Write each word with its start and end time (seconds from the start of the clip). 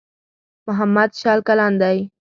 محمد 0.67 1.09
شل 1.19 1.39
کلن 1.47 1.71
دی. 1.81 1.97